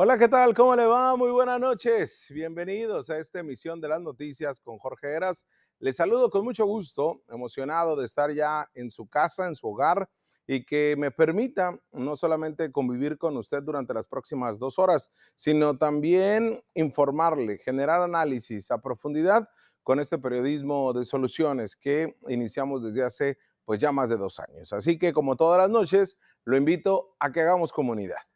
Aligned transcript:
Hola, 0.00 0.16
¿qué 0.16 0.28
tal? 0.28 0.54
¿Cómo 0.54 0.76
le 0.76 0.86
va? 0.86 1.16
Muy 1.16 1.32
buenas 1.32 1.58
noches. 1.58 2.28
Bienvenidos 2.30 3.10
a 3.10 3.18
esta 3.18 3.40
emisión 3.40 3.80
de 3.80 3.88
las 3.88 4.00
noticias 4.00 4.60
con 4.60 4.78
Jorge 4.78 5.08
Heras. 5.08 5.44
Les 5.80 5.96
saludo 5.96 6.30
con 6.30 6.44
mucho 6.44 6.66
gusto, 6.66 7.22
emocionado 7.28 7.96
de 7.96 8.06
estar 8.06 8.30
ya 8.30 8.70
en 8.74 8.92
su 8.92 9.08
casa, 9.08 9.48
en 9.48 9.56
su 9.56 9.66
hogar 9.66 10.08
y 10.46 10.64
que 10.64 10.94
me 10.96 11.10
permita 11.10 11.76
no 11.90 12.14
solamente 12.14 12.70
convivir 12.70 13.18
con 13.18 13.36
usted 13.36 13.60
durante 13.60 13.92
las 13.92 14.06
próximas 14.06 14.60
dos 14.60 14.78
horas, 14.78 15.10
sino 15.34 15.76
también 15.76 16.62
informarle, 16.74 17.58
generar 17.58 18.00
análisis 18.00 18.70
a 18.70 18.78
profundidad 18.80 19.48
con 19.82 19.98
este 19.98 20.16
periodismo 20.16 20.92
de 20.92 21.04
soluciones 21.04 21.74
que 21.74 22.16
iniciamos 22.28 22.84
desde 22.84 23.02
hace 23.02 23.38
pues 23.64 23.80
ya 23.80 23.90
más 23.90 24.08
de 24.08 24.16
dos 24.16 24.38
años. 24.38 24.72
Así 24.72 24.96
que 24.96 25.12
como 25.12 25.34
todas 25.34 25.58
las 25.58 25.70
noches, 25.70 26.18
lo 26.44 26.56
invito 26.56 27.16
a 27.18 27.32
que 27.32 27.40
hagamos 27.40 27.72
comunidad. 27.72 28.27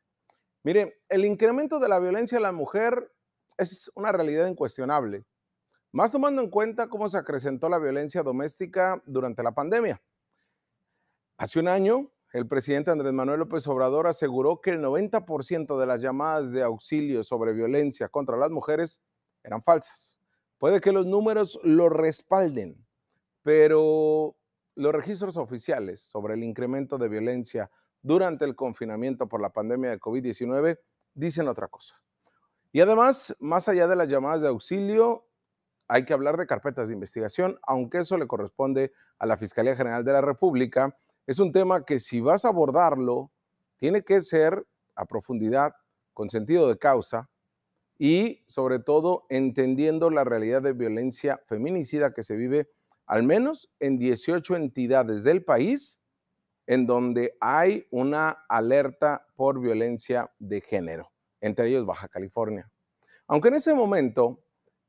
Mire, 0.65 1.01
el 1.09 1.25
incremento 1.25 1.81
de 1.81 1.89
la 1.89 1.99
violencia 1.99 2.39
a 2.39 2.41
la 2.41 2.53
mujer 2.53 3.13
es 3.59 3.91
una 3.95 4.13
realidad 4.13 4.47
incuestionable, 4.47 5.25
más 5.91 6.13
tomando 6.13 6.41
en 6.41 6.51
cuenta 6.51 6.89
cómo 6.89 7.09
se 7.09 7.19
acrecentó 7.19 7.69
la 7.69 7.79
violencia 7.79 8.23
doméstica 8.23 9.03
durante 9.05 9.43
la 9.43 9.53
pandemia. 9.53 10.01
Hace 11.37 11.59
un 11.59 11.69
año, 11.69 12.11
el 12.33 12.47
presidente 12.47 12.91
Andrés 12.91 13.13
Manuel 13.13 13.41
López 13.41 13.67
Obrador 13.67 14.07
aseguró 14.07 14.61
que 14.61 14.71
el 14.71 14.81
90% 14.81 15.79
de 15.79 15.87
las 15.87 16.01
llamadas 16.01 16.53
de 16.53 16.63
auxilio 16.63 17.25
sobre 17.25 17.53
violencia 17.53 18.09
contra 18.09 18.37
las 18.37 18.51
mujeres 18.51 19.03
eran 19.43 19.63
falsas. 19.63 20.19
Puede 20.59 20.81
que 20.81 20.93
los 20.93 21.07
números 21.07 21.59
lo 21.65 21.89
respalden, 21.89 22.87
pero 23.43 24.37
los 24.77 24.93
registros 24.95 25.37
oficiales 25.37 26.01
sobre 26.01 26.35
el 26.35 26.45
incremento 26.45 26.97
de 26.97 27.09
violencia 27.09 27.71
durante 28.03 28.45
el 28.45 28.55
confinamiento 28.57 29.29
por 29.29 29.41
la 29.41 29.51
pandemia 29.51 29.91
de 29.91 30.01
COVID-19 30.01 30.79
dicen 31.15 31.49
otra 31.49 31.69
cosa. 31.69 32.01
Y 32.73 32.81
además, 32.81 33.37
más 33.39 33.69
allá 33.69 33.87
de 33.87 33.97
las 33.97 34.09
llamadas 34.09 34.43
de 34.43 34.49
auxilio, 34.49 35.27
hay 35.89 36.05
que 36.05 36.15
hablar 36.15 36.37
de 36.37 36.47
carpetas 36.47 36.89
de 36.89 36.95
investigación, 36.95 37.59
aunque 37.63 37.99
eso 37.99 38.17
le 38.17 38.27
corresponde 38.27 38.93
a 39.19 39.27
la 39.27 39.37
Fiscalía 39.37 39.77
General 39.77 40.05
de 40.05 40.13
la 40.13 40.21
República. 40.21 40.97
Es 41.27 41.39
un 41.39 41.53
tema 41.53 41.85
que 41.85 41.99
si 41.99 42.21
vas 42.21 42.45
a 42.45 42.49
abordarlo, 42.49 43.31
tiene 43.79 44.03
que 44.03 44.21
ser 44.21 44.67
a 44.95 45.05
profundidad, 45.07 45.75
con 46.13 46.29
sentido 46.29 46.69
de 46.69 46.79
causa 46.79 47.31
y 47.99 48.45
sobre 48.47 48.79
todo 48.79 49.25
entendiendo 49.31 50.11
la 50.11 50.25
realidad 50.25 50.61
de 50.61 50.73
violencia 50.73 51.41
feminicida 51.47 52.13
que 52.13 52.23
se 52.23 52.37
vive 52.37 52.69
al 53.07 53.23
menos 53.23 53.71
en 53.81 53.99
18 53.99 54.57
entidades 54.57 55.23
del 55.23 55.45
país 55.45 56.02
en 56.73 56.87
donde 56.87 57.37
hay 57.39 57.87
una 57.91 58.31
alerta 58.49 59.27
por 59.37 59.61
violencia 59.61 60.33
de 60.39 60.63
género, 60.63 61.13
entre 61.43 61.69
ellos 61.69 61.85
Baja 61.85 62.09
California. 62.09 62.71
Aunque 63.27 63.49
en 63.49 63.55
ese 63.57 63.75
momento, 63.75 64.43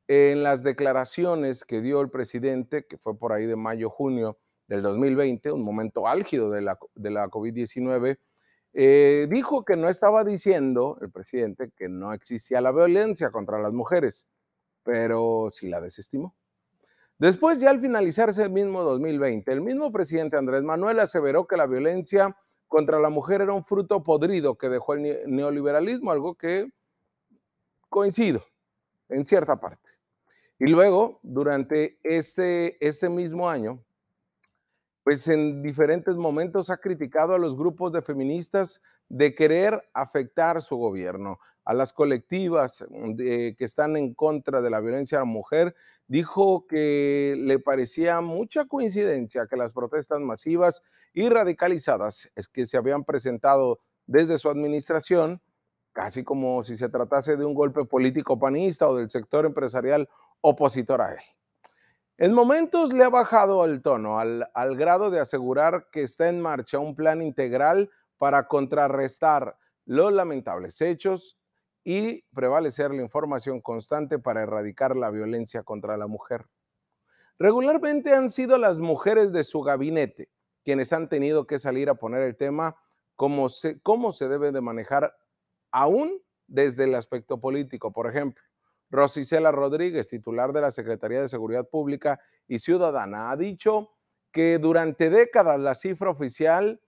en 0.08 0.44
las 0.44 0.64
declaraciones 0.64 1.66
que 1.66 1.82
dio 1.82 2.00
el 2.00 2.10
presidente, 2.10 2.86
que 2.86 2.98
fue 2.98 3.20
por 3.20 3.34
ahí 3.34 3.46
de 3.46 3.58
mayo-junio 3.58 4.40
del 4.66 4.82
2020, 4.82 5.52
un 5.52 5.62
momento 5.62 6.08
álgido 6.08 6.50
de 6.52 6.62
la, 6.62 6.80
de 6.96 7.12
la 7.12 7.28
COVID-19, 7.28 8.18
eh, 8.72 9.28
dijo 9.30 9.66
que 9.66 9.76
no 9.76 9.90
estaba 9.90 10.24
diciendo 10.24 10.98
el 11.02 11.12
presidente 11.12 11.72
que 11.76 11.90
no 11.90 12.14
existía 12.14 12.62
la 12.62 12.72
violencia 12.72 13.30
contra 13.30 13.62
las 13.62 13.74
mujeres, 13.74 14.30
pero 14.84 15.50
sí 15.52 15.68
la 15.68 15.82
desestimó. 15.82 16.34
Después, 17.24 17.58
ya 17.62 17.70
al 17.70 17.80
finalizar 17.80 18.28
ese 18.28 18.50
mismo 18.50 18.84
2020, 18.84 19.50
el 19.50 19.62
mismo 19.62 19.94
presidente 19.94 20.36
Andrés 20.36 20.62
Manuel 20.62 21.00
aseveró 21.00 21.48
que 21.48 21.56
la 21.56 21.68
violencia 21.68 22.36
contra 22.68 23.00
la 23.00 23.08
mujer 23.08 23.40
era 23.40 23.54
un 23.54 23.64
fruto 23.64 24.04
podrido 24.04 24.58
que 24.58 24.68
dejó 24.68 24.96
el 24.96 25.22
neoliberalismo, 25.28 26.12
algo 26.12 26.36
que 26.36 26.70
coincido 27.88 28.44
en 29.08 29.26
cierta 29.26 29.56
parte. 29.56 29.90
Y 30.60 30.68
luego, 30.68 31.22
durante 31.24 31.98
ese, 32.04 32.76
ese 32.82 33.08
mismo 33.08 33.50
año, 33.50 33.82
pues 35.06 35.26
en 35.30 35.64
diferentes 35.64 36.18
momentos 36.18 36.70
ha 36.70 36.76
criticado 36.76 37.36
a 37.36 37.40
los 37.40 37.56
grupos 37.56 37.94
de 37.94 38.02
feministas 38.02 38.82
de 39.08 39.34
querer 39.34 39.82
afectar 39.94 40.62
su 40.62 40.76
gobierno, 40.76 41.40
a 41.66 41.74
las 41.74 41.94
colectivas 41.94 42.86
que 43.18 43.56
están 43.60 43.96
en 43.96 44.14
contra 44.14 44.62
de 44.62 44.70
la 44.70 44.82
violencia 44.82 45.18
a 45.18 45.22
la 45.22 45.26
mujer 45.26 45.76
dijo 46.08 46.68
que 46.68 47.36
le 47.40 47.60
parecía 47.60 48.22
mucha 48.22 48.66
coincidencia 48.66 49.48
que 49.48 49.56
las 49.56 49.72
protestas 49.72 50.20
masivas 50.22 50.84
y 51.14 51.30
radicalizadas 51.30 52.30
que 52.52 52.66
se 52.66 52.78
habían 52.78 53.04
presentado 53.04 53.80
desde 54.06 54.38
su 54.38 54.50
administración, 54.50 55.42
casi 55.94 56.24
como 56.24 56.64
si 56.64 56.78
se 56.78 56.90
tratase 56.90 57.38
de 57.38 57.46
un 57.46 57.54
golpe 57.54 57.86
político 57.86 58.38
panista 58.38 58.90
o 58.90 58.96
del 58.96 59.10
sector 59.10 59.46
empresarial 59.46 60.10
opositor 60.42 61.02
a 61.02 61.14
él. 61.14 61.22
En 62.18 62.34
momentos 62.34 62.94
le 62.94 63.04
ha 63.04 63.10
bajado 63.10 63.64
el 63.66 63.82
tono 63.82 64.20
al, 64.20 64.50
al 64.54 64.76
grado 64.76 65.10
de 65.10 65.20
asegurar 65.20 65.88
que 65.92 66.02
está 66.02 66.30
en 66.30 66.42
marcha 66.42 66.80
un 66.80 66.96
plan 66.96 67.22
integral 67.22 67.90
para 68.18 68.48
contrarrestar 68.48 69.58
los 69.86 70.12
lamentables 70.12 70.80
hechos 70.82 71.38
y 71.84 72.24
prevalecer 72.34 72.94
la 72.94 73.02
información 73.02 73.62
constante 73.62 74.20
para 74.20 74.44
erradicar 74.44 74.96
la 74.96 75.12
violencia 75.12 75.64
contra 75.64 75.98
la 75.98 76.08
mujer. 76.08 76.46
Regularmente 77.40 78.14
han 78.14 78.30
sido 78.30 78.58
las 78.58 78.80
mujeres 78.80 79.34
de 79.34 79.44
su 79.44 79.62
gabinete 79.62 80.30
quienes 80.64 80.94
han 80.94 81.10
tenido 81.10 81.46
que 81.46 81.60
salir 81.60 81.90
a 81.90 81.96
poner 81.96 82.24
el 82.24 82.36
tema 82.36 82.76
cómo 83.16 83.50
se, 83.50 83.80
cómo 83.82 84.14
se 84.14 84.28
debe 84.28 84.52
de 84.52 84.62
manejar 84.62 85.16
aún 85.72 86.22
desde 86.48 86.86
el 86.86 86.96
aspecto 86.96 87.40
político. 87.40 87.92
Por 87.92 88.10
ejemplo, 88.10 88.44
Rosicela 88.90 89.52
Rodríguez, 89.52 90.10
titular 90.10 90.54
de 90.54 90.62
la 90.62 90.72
Secretaría 90.72 91.22
de 91.22 91.28
Seguridad 91.28 91.68
Pública 91.68 92.20
y 92.48 92.60
Ciudadana, 92.60 93.32
ha 93.32 93.38
dicho 93.38 93.92
que 94.32 94.58
durante 94.58 95.10
décadas 95.10 95.60
la 95.60 95.76
cifra 95.76 96.10
oficial 96.10 96.82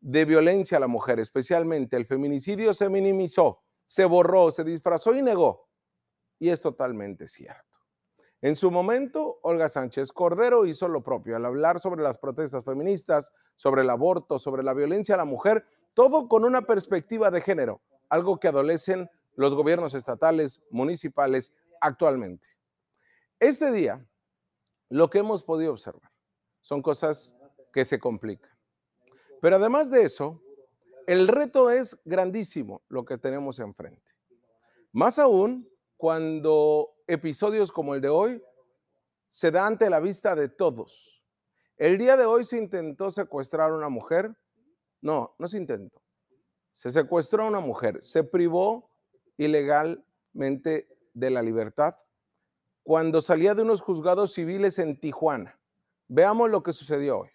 de 0.00 0.24
violencia 0.24 0.78
a 0.78 0.80
la 0.80 0.86
mujer, 0.86 1.20
especialmente 1.20 1.96
el 1.96 2.06
feminicidio, 2.06 2.72
se 2.72 2.88
minimizó 2.88 3.60
se 3.88 4.04
borró, 4.04 4.52
se 4.52 4.62
disfrazó 4.62 5.14
y 5.14 5.22
negó. 5.22 5.68
Y 6.38 6.50
es 6.50 6.60
totalmente 6.60 7.26
cierto. 7.26 7.64
En 8.40 8.54
su 8.54 8.70
momento, 8.70 9.40
Olga 9.42 9.68
Sánchez 9.68 10.12
Cordero 10.12 10.64
hizo 10.66 10.86
lo 10.86 11.02
propio 11.02 11.34
al 11.34 11.44
hablar 11.44 11.80
sobre 11.80 12.04
las 12.04 12.18
protestas 12.18 12.64
feministas, 12.64 13.32
sobre 13.56 13.82
el 13.82 13.90
aborto, 13.90 14.38
sobre 14.38 14.62
la 14.62 14.74
violencia 14.74 15.16
a 15.16 15.18
la 15.18 15.24
mujer, 15.24 15.66
todo 15.94 16.28
con 16.28 16.44
una 16.44 16.62
perspectiva 16.62 17.32
de 17.32 17.40
género, 17.40 17.80
algo 18.08 18.38
que 18.38 18.46
adolecen 18.46 19.10
los 19.34 19.56
gobiernos 19.56 19.94
estatales, 19.94 20.62
municipales 20.70 21.52
actualmente. 21.80 22.48
Este 23.40 23.72
día, 23.72 24.06
lo 24.90 25.10
que 25.10 25.18
hemos 25.18 25.42
podido 25.42 25.72
observar 25.72 26.12
son 26.60 26.82
cosas 26.82 27.34
que 27.72 27.84
se 27.84 27.98
complican. 27.98 28.50
Pero 29.40 29.56
además 29.56 29.90
de 29.90 30.02
eso, 30.02 30.42
el 31.08 31.26
reto 31.26 31.70
es 31.70 31.98
grandísimo 32.04 32.82
lo 32.90 33.06
que 33.06 33.16
tenemos 33.16 33.58
enfrente. 33.60 34.12
Más 34.92 35.18
aún 35.18 35.66
cuando 35.96 36.90
episodios 37.06 37.72
como 37.72 37.94
el 37.94 38.02
de 38.02 38.10
hoy 38.10 38.42
se 39.26 39.50
da 39.50 39.66
ante 39.66 39.88
la 39.88 40.00
vista 40.00 40.34
de 40.34 40.50
todos. 40.50 41.24
El 41.78 41.96
día 41.96 42.18
de 42.18 42.26
hoy 42.26 42.44
se 42.44 42.58
intentó 42.58 43.10
secuestrar 43.10 43.70
a 43.70 43.74
una 43.74 43.88
mujer. 43.88 44.36
No, 45.00 45.34
no 45.38 45.48
se 45.48 45.56
intentó. 45.56 46.02
Se 46.74 46.90
secuestró 46.90 47.44
a 47.44 47.48
una 47.48 47.60
mujer, 47.60 48.02
se 48.02 48.22
privó 48.22 48.90
ilegalmente 49.38 50.94
de 51.14 51.30
la 51.30 51.40
libertad 51.40 51.96
cuando 52.82 53.22
salía 53.22 53.54
de 53.54 53.62
unos 53.62 53.80
juzgados 53.80 54.34
civiles 54.34 54.78
en 54.78 55.00
Tijuana. 55.00 55.58
Veamos 56.06 56.50
lo 56.50 56.62
que 56.62 56.74
sucedió 56.74 57.20
hoy. 57.20 57.30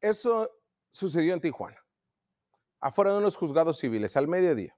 Eso 0.00 0.50
sucedió 0.88 1.34
en 1.34 1.40
Tijuana, 1.40 1.82
afuera 2.80 3.12
de 3.12 3.18
unos 3.18 3.36
juzgados 3.36 3.78
civiles, 3.78 4.16
al 4.16 4.28
mediodía. 4.28 4.76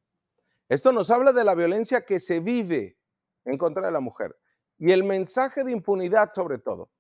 Esto 0.68 0.90
nos 0.90 1.10
habla 1.10 1.32
de 1.32 1.44
la 1.44 1.54
violencia 1.54 2.04
que 2.04 2.18
se 2.18 2.40
vive 2.40 2.98
en 3.44 3.58
contra 3.58 3.84
de 3.84 3.92
la 3.92 4.00
mujer 4.00 4.36
y 4.78 4.92
el 4.92 5.04
mensaje 5.04 5.64
de 5.64 5.72
impunidad 5.72 6.32
sobre 6.32 6.58
todo. 6.58 6.90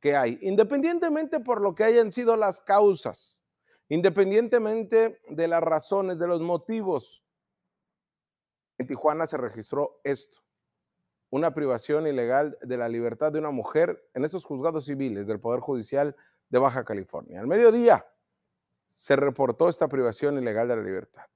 que 0.00 0.14
hay, 0.14 0.38
independientemente 0.42 1.40
por 1.40 1.60
lo 1.60 1.74
que 1.74 1.82
hayan 1.82 2.12
sido 2.12 2.36
las 2.36 2.60
causas, 2.60 3.44
independientemente 3.88 5.20
de 5.28 5.48
las 5.48 5.62
razones, 5.62 6.18
de 6.18 6.26
los 6.26 6.40
motivos. 6.40 7.22
En 8.78 8.86
Tijuana 8.86 9.26
se 9.26 9.36
registró 9.36 10.00
esto, 10.04 10.40
una 11.30 11.54
privación 11.54 12.06
ilegal 12.06 12.58
de 12.62 12.76
la 12.76 12.88
libertad 12.88 13.32
de 13.32 13.38
una 13.38 13.50
mujer 13.50 14.08
en 14.14 14.24
estos 14.24 14.44
juzgados 14.44 14.86
civiles 14.86 15.26
del 15.26 15.40
Poder 15.40 15.60
Judicial 15.60 16.16
de 16.48 16.58
Baja 16.58 16.84
California. 16.84 17.40
Al 17.40 17.46
mediodía 17.46 18.06
se 18.90 19.16
reportó 19.16 19.68
esta 19.68 19.88
privación 19.88 20.38
ilegal 20.38 20.68
de 20.68 20.76
la 20.76 20.82
libertad 20.82 21.26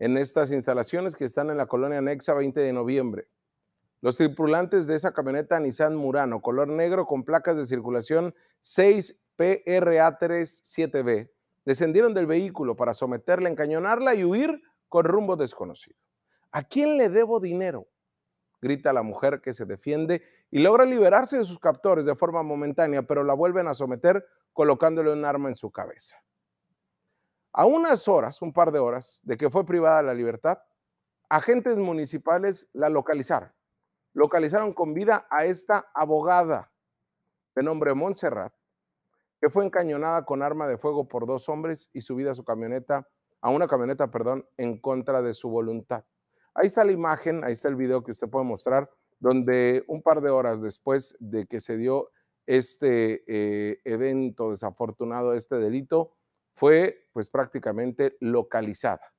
en 0.00 0.16
estas 0.16 0.50
instalaciones 0.50 1.14
que 1.14 1.26
están 1.26 1.50
en 1.50 1.58
la 1.58 1.66
colonia 1.66 1.98
anexa 1.98 2.34
20 2.34 2.58
de 2.58 2.72
noviembre. 2.72 3.28
Los 4.00 4.16
tripulantes 4.16 4.86
de 4.86 4.96
esa 4.96 5.12
camioneta 5.12 5.60
Nissan 5.60 5.94
Murano, 5.94 6.40
color 6.40 6.68
negro 6.68 7.04
con 7.06 7.22
placas 7.22 7.58
de 7.58 7.66
circulación 7.66 8.34
6PRA37B, 8.62 11.30
descendieron 11.70 12.14
del 12.14 12.26
vehículo 12.26 12.74
para 12.74 12.94
someterla, 12.94 13.48
encañonarla 13.48 14.16
y 14.16 14.24
huir 14.24 14.60
con 14.88 15.04
rumbo 15.04 15.36
desconocido. 15.36 15.96
¿A 16.50 16.64
quién 16.64 16.98
le 16.98 17.08
debo 17.08 17.38
dinero? 17.38 17.86
grita 18.60 18.92
la 18.92 19.02
mujer 19.02 19.40
que 19.40 19.54
se 19.54 19.64
defiende 19.64 20.20
y 20.50 20.58
logra 20.58 20.84
liberarse 20.84 21.38
de 21.38 21.44
sus 21.44 21.60
captores 21.60 22.04
de 22.04 22.16
forma 22.16 22.42
momentánea, 22.42 23.02
pero 23.02 23.22
la 23.22 23.34
vuelven 23.34 23.68
a 23.68 23.74
someter 23.74 24.26
colocándole 24.52 25.12
un 25.12 25.24
arma 25.24 25.48
en 25.48 25.54
su 25.54 25.70
cabeza. 25.70 26.16
A 27.52 27.66
unas 27.66 28.08
horas, 28.08 28.42
un 28.42 28.52
par 28.52 28.72
de 28.72 28.80
horas, 28.80 29.20
de 29.22 29.36
que 29.36 29.48
fue 29.48 29.64
privada 29.64 30.02
la 30.02 30.12
libertad, 30.12 30.58
agentes 31.28 31.78
municipales 31.78 32.68
la 32.72 32.88
localizaron. 32.88 33.52
Localizaron 34.12 34.74
con 34.74 34.92
vida 34.92 35.26
a 35.30 35.44
esta 35.44 35.88
abogada 35.94 36.72
de 37.54 37.62
nombre 37.62 37.94
Montserrat, 37.94 38.52
que 39.40 39.50
fue 39.50 39.64
encañonada 39.64 40.24
con 40.24 40.42
arma 40.42 40.68
de 40.68 40.76
fuego 40.76 41.08
por 41.08 41.26
dos 41.26 41.48
hombres 41.48 41.90
y 41.92 42.02
subida 42.02 42.32
a 42.32 42.34
su 42.34 42.44
camioneta, 42.44 43.08
a 43.40 43.50
una 43.50 43.66
camioneta, 43.66 44.10
perdón, 44.10 44.46
en 44.56 44.78
contra 44.78 45.22
de 45.22 45.32
su 45.32 45.48
voluntad. 45.48 46.04
Ahí 46.54 46.66
está 46.66 46.84
la 46.84 46.92
imagen, 46.92 47.42
ahí 47.44 47.54
está 47.54 47.68
el 47.68 47.76
video 47.76 48.02
que 48.02 48.12
usted 48.12 48.28
puede 48.28 48.44
mostrar, 48.44 48.90
donde 49.18 49.84
un 49.86 50.02
par 50.02 50.20
de 50.20 50.30
horas 50.30 50.60
después 50.60 51.16
de 51.20 51.46
que 51.46 51.60
se 51.60 51.76
dio 51.76 52.10
este 52.46 53.22
eh, 53.26 53.80
evento 53.84 54.50
desafortunado, 54.50 55.34
este 55.34 55.56
delito, 55.56 56.12
fue 56.54 57.08
pues 57.12 57.30
prácticamente 57.30 58.16
localizada. 58.20 59.14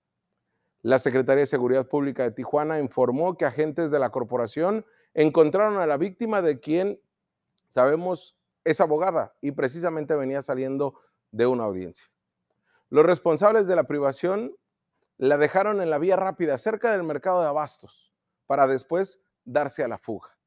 La 0.84 1.00
Secretaría 1.00 1.42
de 1.42 1.48
Seguridad 1.48 1.88
Pública 1.88 2.24
de 2.24 2.32
Tijuana 2.32 2.80
informó 2.80 3.38
que 3.38 3.46
agentes 3.46 3.90
de 3.90 4.00
la 4.00 4.10
corporación 4.10 4.86
encontraron 5.14 5.78
a 5.78 5.88
la 5.88 5.98
víctima 5.98 6.42
de 6.42 6.60
quien 6.60 7.00
sabemos 7.68 8.38
es 8.64 8.82
abogada 8.82 9.36
y 9.42 9.52
precisamente 9.52 10.16
venía 10.16 10.42
saliendo 10.42 11.00
de 11.32 11.48
una 11.48 11.64
audiencia. 11.64 12.06
Los 12.90 13.06
responsables 13.06 13.68
de 13.68 13.76
la 13.76 13.86
privación 13.86 14.56
la 15.18 15.38
dejaron 15.38 15.82
en 15.82 15.90
la 15.90 16.00
vía 16.00 16.16
rápida 16.16 16.58
cerca 16.58 16.92
del 16.92 17.04
mercado 17.04 17.42
de 17.42 17.48
abastos 17.48 18.14
para 18.48 18.68
después 18.68 19.22
darse 19.46 19.84
a 19.84 19.88
la 19.88 19.98
fuga. 19.98 20.38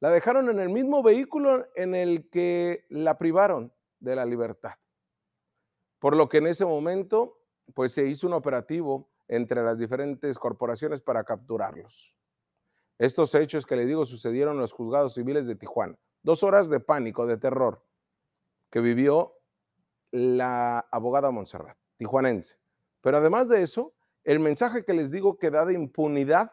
La 0.00 0.10
dejaron 0.10 0.50
en 0.50 0.60
el 0.60 0.68
mismo 0.68 1.02
vehículo 1.02 1.66
en 1.74 1.94
el 1.94 2.28
que 2.28 2.84
la 2.88 3.18
privaron 3.18 3.72
de 3.98 4.14
la 4.14 4.24
libertad. 4.24 4.74
Por 5.98 6.14
lo 6.14 6.28
que 6.28 6.38
en 6.38 6.46
ese 6.46 6.66
momento, 6.66 7.40
pues 7.74 7.92
se 7.92 8.06
hizo 8.06 8.26
un 8.26 8.34
operativo 8.34 9.10
entre 9.28 9.62
las 9.62 9.78
diferentes 9.78 10.38
corporaciones 10.38 11.00
para 11.00 11.24
capturarlos. 11.24 12.14
Estos 12.98 13.34
hechos 13.34 13.66
que 13.66 13.76
le 13.76 13.86
digo 13.86 14.06
sucedieron 14.06 14.54
en 14.54 14.60
los 14.60 14.72
juzgados 14.72 15.14
civiles 15.14 15.46
de 15.46 15.56
Tijuana. 15.56 15.98
Dos 16.26 16.42
horas 16.42 16.68
de 16.68 16.80
pánico, 16.80 17.24
de 17.24 17.36
terror, 17.36 17.80
que 18.70 18.80
vivió 18.80 19.34
la 20.10 20.80
abogada 20.90 21.30
Montserrat, 21.30 21.78
tijuanense. 21.98 22.58
Pero 23.00 23.18
además 23.18 23.48
de 23.48 23.62
eso, 23.62 23.92
el 24.24 24.40
mensaje 24.40 24.84
que 24.84 24.92
les 24.92 25.12
digo 25.12 25.38
que 25.38 25.52
da 25.52 25.64
de 25.64 25.74
impunidad, 25.74 26.52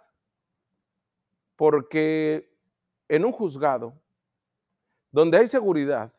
porque 1.56 2.56
en 3.08 3.26
un 3.26 3.32
juzgado, 3.32 4.00
donde 5.12 5.40
hay 5.40 5.48
seguridad, 5.48 6.14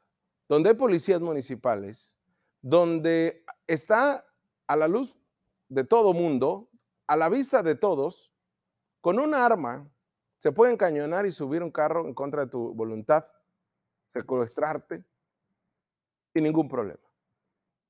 donde 0.48 0.70
hay 0.70 0.74
policías 0.74 1.20
municipales, 1.20 2.18
donde 2.60 3.44
está 3.68 4.26
a 4.66 4.74
la 4.74 4.88
luz 4.88 5.14
de 5.68 5.84
todo 5.84 6.12
mundo, 6.12 6.68
a 7.06 7.14
la 7.14 7.28
vista 7.28 7.62
de 7.62 7.76
todos, 7.76 8.32
con 9.00 9.20
un 9.20 9.32
arma, 9.32 9.88
se 10.38 10.50
puede 10.50 10.72
encañonar 10.72 11.24
y 11.24 11.30
subir 11.30 11.62
un 11.62 11.70
carro 11.70 12.04
en 12.04 12.14
contra 12.14 12.46
de 12.46 12.50
tu 12.50 12.74
voluntad, 12.74 13.26
secuestrarte, 14.06 15.04
sin 16.32 16.44
ningún 16.44 16.68
problema. 16.68 17.00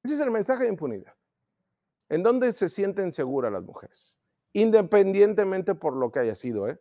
Ese 0.02 0.14
es 0.14 0.20
el 0.20 0.31
mensaje 0.31 0.64
de 0.64 0.70
impunidad. 0.70 1.14
¿En 2.08 2.22
dónde 2.22 2.52
se 2.52 2.69
sienten 2.69 3.12
seguras 3.12 3.50
las 3.52 3.62
mujeres? 3.62 4.19
Independientemente 4.52 5.75
por 5.75 5.96
lo 5.96 6.12
que 6.12 6.20
haya 6.20 6.34
sido. 6.34 6.69
¿eh? 6.69 6.78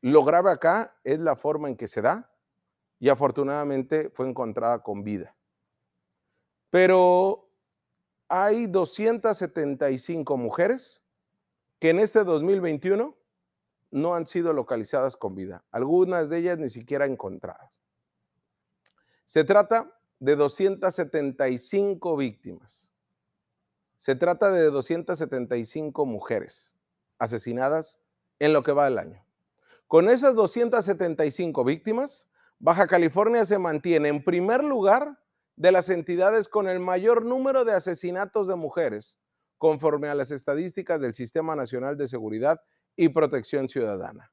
Lo 0.00 0.24
grave 0.24 0.50
acá 0.50 0.96
es 1.04 1.18
la 1.18 1.36
forma 1.36 1.68
en 1.68 1.76
que 1.76 1.88
se 1.88 2.00
da 2.00 2.32
y 2.98 3.08
afortunadamente 3.08 4.10
fue 4.10 4.28
encontrada 4.28 4.82
con 4.82 5.02
vida. 5.02 5.34
Pero 6.70 7.50
hay 8.28 8.66
275 8.66 10.36
mujeres 10.36 11.02
que 11.78 11.90
en 11.90 11.98
este 11.98 12.24
2021 12.24 13.16
no 13.90 14.14
han 14.14 14.26
sido 14.26 14.52
localizadas 14.52 15.16
con 15.16 15.34
vida, 15.34 15.64
algunas 15.70 16.30
de 16.30 16.38
ellas 16.38 16.58
ni 16.58 16.68
siquiera 16.68 17.04
encontradas. 17.04 17.81
Se 19.32 19.44
trata 19.44 19.90
de 20.18 20.36
275 20.36 22.16
víctimas. 22.18 22.92
Se 23.96 24.14
trata 24.14 24.50
de 24.50 24.64
275 24.64 26.04
mujeres 26.04 26.76
asesinadas 27.16 27.98
en 28.40 28.52
lo 28.52 28.62
que 28.62 28.72
va 28.72 28.84
del 28.84 28.98
año. 28.98 29.24
Con 29.86 30.10
esas 30.10 30.34
275 30.34 31.64
víctimas, 31.64 32.28
Baja 32.58 32.86
California 32.86 33.46
se 33.46 33.58
mantiene 33.58 34.10
en 34.10 34.22
primer 34.22 34.62
lugar 34.62 35.18
de 35.56 35.72
las 35.72 35.88
entidades 35.88 36.46
con 36.46 36.68
el 36.68 36.78
mayor 36.78 37.24
número 37.24 37.64
de 37.64 37.72
asesinatos 37.72 38.48
de 38.48 38.56
mujeres, 38.56 39.18
conforme 39.56 40.08
a 40.08 40.14
las 40.14 40.30
estadísticas 40.30 41.00
del 41.00 41.14
Sistema 41.14 41.56
Nacional 41.56 41.96
de 41.96 42.06
Seguridad 42.06 42.60
y 42.96 43.08
Protección 43.08 43.70
Ciudadana. 43.70 44.30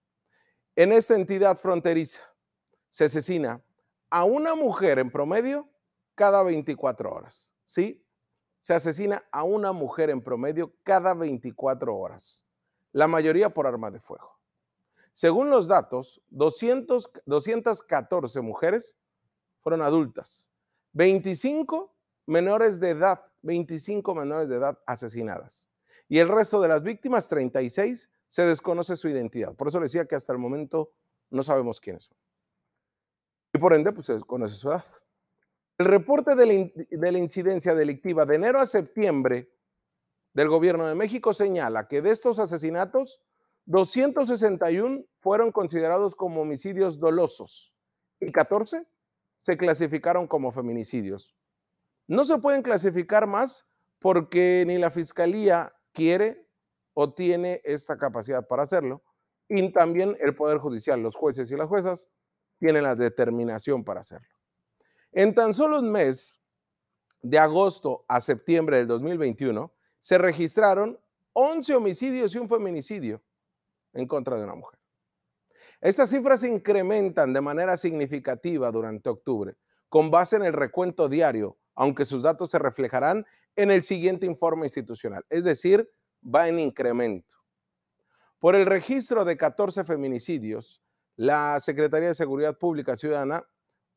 En 0.76 0.92
esta 0.92 1.16
entidad 1.16 1.56
fronteriza 1.56 2.22
se 2.90 3.06
asesina 3.06 3.64
a 4.10 4.24
una 4.24 4.56
mujer 4.56 5.00
en 5.00 5.12
promedio 5.12 5.70
cada 6.16 6.44
24 6.44 7.12
horas. 7.12 7.54
¿Sí? 7.64 8.04
Se 8.60 8.74
asesina 8.74 9.24
a 9.32 9.44
una 9.44 9.72
mujer 9.72 10.10
en 10.10 10.22
promedio 10.22 10.74
cada 10.84 11.14
24 11.14 11.96
horas, 11.96 12.46
la 12.92 13.08
mayoría 13.08 13.54
por 13.54 13.68
arma 13.68 13.90
de 13.90 14.00
fuego. 14.00 14.38
Según 15.14 15.50
los 15.50 15.68
datos, 15.68 16.22
200, 16.30 17.12
214 17.26 18.42
mujeres 18.42 18.98
fueron 19.62 19.82
adultas, 19.82 20.52
25 20.94 21.94
menores 22.26 22.80
de 22.80 22.90
edad, 22.90 23.26
25 23.42 24.16
menores 24.16 24.50
de 24.50 24.56
edad 24.56 24.80
asesinadas. 24.86 25.70
Y 26.08 26.20
el 26.20 26.28
resto 26.28 26.60
de 26.60 26.68
las 26.68 26.84
víctimas, 26.84 27.30
36, 27.30 28.10
se 28.28 28.46
desconoce 28.46 28.96
su 28.96 29.10
identidad. 29.10 29.56
Por 29.56 29.68
eso 29.68 29.80
decía 29.80 30.06
que 30.06 30.16
hasta 30.16 30.34
el 30.34 30.40
momento 30.40 30.92
no 31.30 31.44
sabemos 31.44 31.80
quiénes 31.80 32.06
son. 32.06 32.18
Por 33.60 33.74
ende, 33.74 33.92
pues 33.92 34.08
se 34.08 34.14
desconoce 34.14 34.56
su 34.56 34.70
edad. 34.70 34.86
El 35.78 35.86
reporte 35.86 36.36
de 36.36 36.46
la, 36.46 36.54
de 36.90 37.12
la 37.12 37.20
incidencia 37.20 37.74
delictiva 37.74 38.26
de 38.26 38.36
enero 38.36 38.60
a 38.60 38.66
septiembre 38.66 39.50
del 40.34 40.50
gobierno 40.50 40.88
de 40.88 40.96
México 40.96 41.34
señala 41.34 41.88
que 41.88 42.02
de 42.02 42.12
estos 42.12 42.40
asesinatos, 42.40 43.22
261 43.66 45.06
fueron 45.20 45.52
considerados 45.52 46.16
como 46.16 46.42
homicidios 46.42 47.00
dolosos 47.00 47.74
y 48.20 48.32
14 48.32 48.86
se 49.38 49.58
clasificaron 49.58 50.28
como 50.28 50.52
feminicidios. 50.52 51.36
No 52.08 52.24
se 52.26 52.38
pueden 52.40 52.62
clasificar 52.62 53.28
más 53.28 53.68
porque 54.00 54.64
ni 54.68 54.78
la 54.78 54.92
fiscalía 54.92 55.74
quiere 55.94 56.46
o 56.94 57.14
tiene 57.14 57.62
esta 57.64 57.98
capacidad 57.98 58.46
para 58.48 58.64
hacerlo, 58.64 59.04
y 59.48 59.72
también 59.72 60.18
el 60.20 60.36
Poder 60.36 60.58
Judicial, 60.58 61.02
los 61.02 61.16
jueces 61.16 61.50
y 61.52 61.56
las 61.56 61.68
juezas, 61.68 62.10
tienen 62.60 62.84
la 62.84 62.96
determinación 62.96 63.84
para 63.84 64.02
hacerlo. 64.02 64.28
En 65.12 65.34
tan 65.34 65.54
solo 65.54 65.80
un 65.80 65.92
mes, 65.92 66.40
de 67.22 67.38
agosto 67.38 68.06
a 68.08 68.22
septiembre 68.22 68.78
del 68.78 68.88
2021, 68.88 69.74
se 70.00 70.18
registraron 70.18 71.00
11 71.34 71.76
homicidios 71.76 72.34
y 72.34 72.38
un 72.38 72.48
feminicidio 72.48 73.22
en 73.94 74.08
contra 74.08 74.38
de 74.38 74.44
una 74.44 74.56
mujer. 74.56 74.80
Estas 75.82 76.10
cifras 76.10 76.42
se 76.42 76.50
incrementan 76.50 77.34
de 77.34 77.42
manera 77.42 77.78
significativa 77.78 78.72
durante 78.72 79.10
octubre, 79.10 79.56
con 79.88 80.12
base 80.12 80.36
en 80.36 80.44
el 80.44 80.54
recuento 80.54 81.08
diario, 81.08 81.58
aunque 81.76 82.06
sus 82.06 82.24
datos 82.24 82.52
se 82.52 82.60
reflejarán 82.60 83.26
en 83.56 83.72
el 83.72 83.84
siguiente 83.84 84.26
informe 84.26 84.66
institucional, 84.66 85.26
es 85.30 85.44
decir, 85.44 85.90
va 86.24 86.48
en 86.48 86.60
incremento. 86.60 87.38
Por 88.40 88.56
el 88.56 88.66
registro 88.66 89.26
de 89.26 89.38
14 89.38 89.84
feminicidios, 89.84 90.82
la 91.20 91.60
Secretaría 91.60 92.08
de 92.08 92.14
Seguridad 92.14 92.58
Pública 92.58 92.96
Ciudadana 92.96 93.46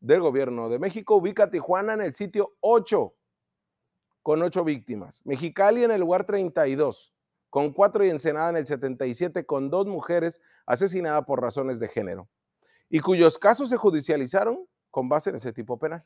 del 0.00 0.18
gobierno 0.18 0.68
de 0.68 0.80
México 0.80 1.14
ubica 1.14 1.44
a 1.44 1.50
Tijuana 1.50 1.94
en 1.94 2.00
el 2.00 2.14
sitio 2.14 2.56
8, 2.58 3.14
con 4.24 4.42
8 4.42 4.64
víctimas. 4.64 5.24
Mexicali 5.24 5.84
en 5.84 5.92
el 5.92 6.00
lugar 6.00 6.26
32, 6.26 7.14
con 7.48 7.72
4 7.72 8.06
y 8.06 8.10
Ensenada 8.10 8.50
en 8.50 8.56
el 8.56 8.66
77, 8.66 9.46
con 9.46 9.70
2 9.70 9.86
mujeres 9.86 10.40
asesinadas 10.66 11.24
por 11.24 11.40
razones 11.40 11.78
de 11.78 11.86
género, 11.86 12.28
y 12.88 12.98
cuyos 12.98 13.38
casos 13.38 13.70
se 13.70 13.76
judicializaron 13.76 14.66
con 14.90 15.08
base 15.08 15.30
en 15.30 15.36
ese 15.36 15.52
tipo 15.52 15.78
penal. 15.78 16.04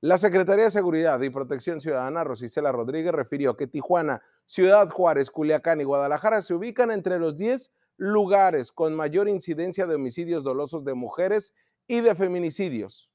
La 0.00 0.18
Secretaría 0.18 0.66
de 0.66 0.70
Seguridad 0.70 1.20
y 1.20 1.30
Protección 1.30 1.80
Ciudadana, 1.80 2.22
Rosicela 2.22 2.70
Rodríguez, 2.70 3.10
refirió 3.10 3.56
que 3.56 3.66
Tijuana, 3.66 4.22
Ciudad 4.46 4.88
Juárez, 4.88 5.32
Culiacán 5.32 5.80
y 5.80 5.84
Guadalajara 5.84 6.42
se 6.42 6.54
ubican 6.54 6.92
entre 6.92 7.18
los 7.18 7.36
10 7.36 7.72
lugares 7.98 8.72
con 8.72 8.94
mayor 8.94 9.28
incidencia 9.28 9.86
de 9.86 9.96
homicidios 9.96 10.44
dolosos 10.44 10.84
de 10.84 10.94
mujeres 10.94 11.54
y 11.86 12.00
de 12.00 12.14
feminicidios. 12.14 13.10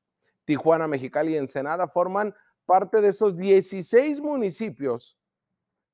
Tijuana, 0.45 0.87
Mexicali 0.87 1.33
y 1.33 1.37
Ensenada 1.37 1.87
forman 1.87 2.35
parte 2.65 3.01
de 3.01 3.07
esos 3.07 3.35
16 3.37 4.21
municipios 4.21 5.17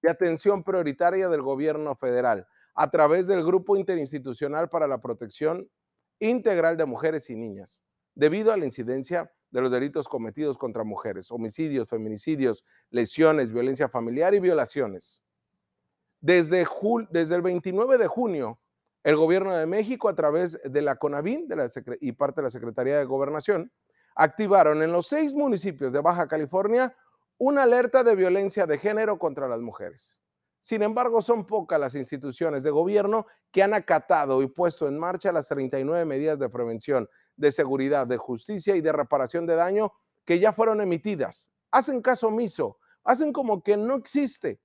de 0.01 0.09
atención 0.09 0.63
prioritaria 0.63 1.29
del 1.29 1.41
gobierno 1.41 1.95
federal 1.95 2.47
a 2.73 2.89
través 2.89 3.27
del 3.27 3.43
Grupo 3.43 3.77
Interinstitucional 3.77 4.69
para 4.69 4.87
la 4.87 5.01
Protección 5.01 5.69
Integral 6.19 6.75
de 6.77 6.85
Mujeres 6.85 7.29
y 7.29 7.35
Niñas, 7.35 7.83
debido 8.15 8.51
a 8.51 8.57
la 8.57 8.65
incidencia 8.65 9.31
de 9.51 9.61
los 9.61 9.71
delitos 9.71 10.07
cometidos 10.07 10.57
contra 10.57 10.83
mujeres, 10.83 11.31
homicidios, 11.31 11.89
feminicidios, 11.89 12.65
lesiones, 12.89 13.51
violencia 13.51 13.87
familiar 13.87 14.33
y 14.33 14.39
violaciones. 14.39 15.23
Desde, 16.21 16.65
desde 17.11 17.35
el 17.35 17.41
29 17.41 17.97
de 17.97 18.07
junio, 18.07 18.59
el 19.03 19.15
gobierno 19.15 19.55
de 19.55 19.65
México, 19.65 20.09
a 20.09 20.15
través 20.15 20.59
de 20.63 20.81
la 20.81 20.97
CONAVIN 20.97 21.47
y 22.01 22.11
parte 22.11 22.41
de 22.41 22.45
la 22.45 22.49
Secretaría 22.49 22.97
de 22.97 23.05
Gobernación, 23.05 23.71
activaron 24.15 24.83
en 24.83 24.91
los 24.91 25.07
seis 25.07 25.33
municipios 25.33 25.93
de 25.93 26.01
Baja 26.01 26.27
California 26.27 26.95
una 27.37 27.63
alerta 27.63 28.03
de 28.03 28.15
violencia 28.15 28.65
de 28.65 28.77
género 28.77 29.17
contra 29.17 29.47
las 29.47 29.61
mujeres. 29.61 30.23
Sin 30.59 30.83
embargo, 30.83 31.21
son 31.21 31.47
pocas 31.47 31.79
las 31.79 31.95
instituciones 31.95 32.63
de 32.63 32.69
gobierno 32.69 33.25
que 33.51 33.63
han 33.63 33.73
acatado 33.73 34.41
y 34.41 34.47
puesto 34.47 34.89
en 34.89 34.99
marcha 34.99 35.31
las 35.31 35.47
39 35.47 36.03
medidas 36.03 36.37
de 36.37 36.49
prevención 36.49 37.09
de 37.37 37.51
seguridad, 37.51 38.05
de 38.05 38.17
justicia 38.17 38.75
y 38.75 38.81
de 38.81 38.91
reparación 38.91 39.45
de 39.45 39.55
daño 39.55 39.93
que 40.25 40.39
ya 40.39 40.51
fueron 40.51 40.81
emitidas. 40.81 41.49
Hacen 41.71 42.01
caso 42.01 42.27
omiso, 42.27 42.77
hacen 43.05 43.31
como 43.31 43.63
que 43.63 43.77
no 43.77 43.95
existe. 43.95 44.59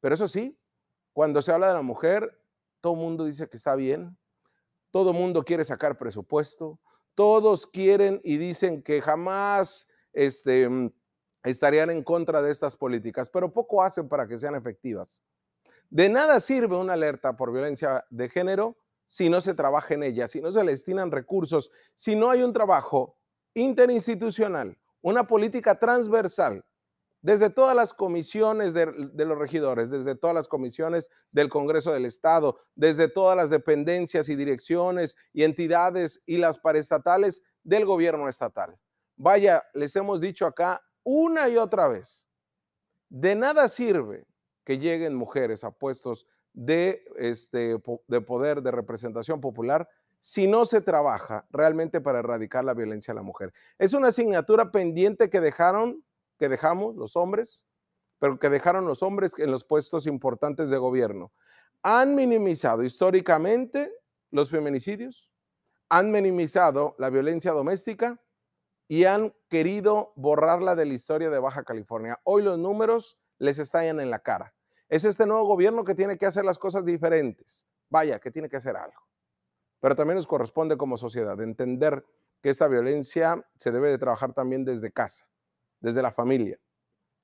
Pero 0.00 0.14
eso 0.14 0.28
sí, 0.28 0.56
cuando 1.12 1.42
se 1.42 1.50
habla 1.50 1.68
de 1.68 1.74
la 1.74 1.82
mujer, 1.82 2.41
todo 2.82 2.94
el 2.94 2.98
mundo 2.98 3.24
dice 3.24 3.48
que 3.48 3.56
está 3.56 3.74
bien, 3.74 4.18
todo 4.90 5.12
el 5.12 5.16
mundo 5.16 5.44
quiere 5.44 5.64
sacar 5.64 5.96
presupuesto, 5.96 6.78
todos 7.14 7.66
quieren 7.66 8.20
y 8.24 8.36
dicen 8.36 8.82
que 8.82 9.00
jamás 9.00 9.88
este, 10.12 10.68
estarían 11.44 11.90
en 11.90 12.02
contra 12.02 12.42
de 12.42 12.50
estas 12.50 12.76
políticas, 12.76 13.30
pero 13.30 13.52
poco 13.52 13.82
hacen 13.82 14.08
para 14.08 14.26
que 14.26 14.36
sean 14.36 14.54
efectivas. 14.54 15.22
De 15.88 16.08
nada 16.08 16.40
sirve 16.40 16.76
una 16.76 16.94
alerta 16.94 17.36
por 17.36 17.52
violencia 17.52 18.04
de 18.10 18.28
género 18.28 18.76
si 19.06 19.30
no 19.30 19.40
se 19.40 19.54
trabaja 19.54 19.94
en 19.94 20.02
ella, 20.02 20.26
si 20.26 20.40
no 20.40 20.50
se 20.52 20.64
le 20.64 20.72
destinan 20.72 21.10
recursos, 21.10 21.70
si 21.94 22.16
no 22.16 22.30
hay 22.30 22.42
un 22.42 22.52
trabajo 22.52 23.16
interinstitucional, 23.54 24.76
una 25.02 25.26
política 25.26 25.78
transversal, 25.78 26.64
desde 27.22 27.50
todas 27.50 27.74
las 27.74 27.94
comisiones 27.94 28.74
de, 28.74 28.86
los 29.24 29.38
regidores, 29.38 29.90
desde 29.90 30.16
todas 30.16 30.34
las 30.34 30.48
comisiones 30.48 31.08
del 31.30 31.48
Congreso 31.48 31.92
del 31.92 32.04
Estado, 32.04 32.58
desde 32.74 33.08
todas 33.08 33.36
las 33.36 33.48
dependencias 33.48 34.28
y 34.28 34.34
direcciones 34.34 35.16
y 35.32 35.44
entidades 35.44 36.20
y 36.26 36.38
las 36.38 36.58
paraestatales 36.58 37.42
del 37.62 37.86
gobierno 37.86 38.28
estatal. 38.28 38.76
Vaya, 39.16 39.62
les 39.72 39.94
hemos 39.94 40.20
dicho 40.20 40.46
acá 40.46 40.82
una 41.04 41.48
y 41.48 41.56
otra 41.56 41.88
vez, 41.88 42.26
de 43.08 43.34
nada 43.36 43.68
sirve 43.68 44.26
que 44.64 44.78
lleguen 44.78 45.14
mujeres 45.14 45.64
a 45.64 45.70
puestos 45.70 46.26
de, 46.52 47.04
este, 47.16 47.76
de 48.08 48.20
poder, 48.20 48.62
de 48.62 48.70
representación 48.70 49.40
popular, 49.40 49.88
si 50.18 50.46
no 50.46 50.64
se 50.64 50.80
trabaja 50.80 51.46
realmente 51.50 52.00
para 52.00 52.20
erradicar 52.20 52.64
la 52.64 52.74
violencia 52.74 53.12
a 53.12 53.14
la 53.14 53.22
mujer. 53.22 53.52
Es 53.78 53.92
una 53.92 54.08
asignatura 54.08 54.70
pendiente 54.70 55.30
que 55.30 55.40
dejaron, 55.40 56.04
que 56.42 56.48
dejamos 56.48 56.96
los 56.96 57.14
hombres, 57.14 57.68
pero 58.18 58.36
que 58.40 58.50
dejaron 58.50 58.84
los 58.84 59.04
hombres 59.04 59.38
en 59.38 59.52
los 59.52 59.62
puestos 59.62 60.08
importantes 60.08 60.70
de 60.70 60.76
gobierno. 60.76 61.30
Han 61.84 62.16
minimizado 62.16 62.82
históricamente 62.82 63.92
los 64.32 64.50
feminicidios, 64.50 65.30
han 65.88 66.10
minimizado 66.10 66.96
la 66.98 67.10
violencia 67.10 67.52
doméstica 67.52 68.20
y 68.88 69.04
han 69.04 69.32
querido 69.48 70.12
borrarla 70.16 70.74
de 70.74 70.84
la 70.84 70.94
historia 70.94 71.30
de 71.30 71.38
Baja 71.38 71.62
California. 71.62 72.18
Hoy 72.24 72.42
los 72.42 72.58
números 72.58 73.20
les 73.38 73.60
estallan 73.60 74.00
en 74.00 74.10
la 74.10 74.18
cara. 74.18 74.52
Es 74.88 75.04
este 75.04 75.26
nuevo 75.26 75.46
gobierno 75.46 75.84
que 75.84 75.94
tiene 75.94 76.18
que 76.18 76.26
hacer 76.26 76.44
las 76.44 76.58
cosas 76.58 76.84
diferentes. 76.84 77.68
Vaya, 77.88 78.18
que 78.18 78.32
tiene 78.32 78.48
que 78.48 78.56
hacer 78.56 78.76
algo. 78.76 79.00
Pero 79.78 79.94
también 79.94 80.16
nos 80.16 80.26
corresponde 80.26 80.76
como 80.76 80.96
sociedad 80.96 81.40
entender 81.40 82.04
que 82.40 82.50
esta 82.50 82.66
violencia 82.66 83.46
se 83.54 83.70
debe 83.70 83.90
de 83.90 83.98
trabajar 83.98 84.32
también 84.32 84.64
desde 84.64 84.90
casa, 84.90 85.28
desde 85.82 86.00
la 86.00 86.12
familia. 86.12 86.58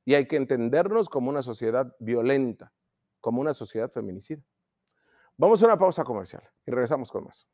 Y 0.04 0.14
hay 0.14 0.26
que 0.26 0.36
entendernos 0.36 1.08
como 1.08 1.30
una 1.30 1.42
sociedad 1.42 1.94
violenta, 1.98 2.72
como 3.20 3.40
una 3.40 3.54
sociedad 3.54 3.90
feminicida. 3.90 4.42
Vamos 5.36 5.62
a 5.62 5.66
una 5.66 5.78
pausa 5.78 6.04
comercial 6.04 6.42
y 6.66 6.70
regresamos 6.70 7.10
con 7.10 7.24
más. 7.24 7.48